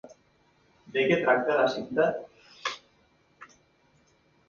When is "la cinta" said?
1.61-2.09